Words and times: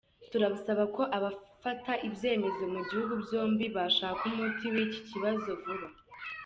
Turasaba 0.31 0.83
ko 0.95 1.01
abafata 1.17 1.91
ibyemezo 2.07 2.61
mu 2.73 2.79
bihugu 2.87 3.13
byombi 3.23 3.65
bashaka 3.75 4.21
umuti 4.29 4.65
w’iki 4.73 5.01
kibazo 5.09 5.49
vuba. 5.61 5.87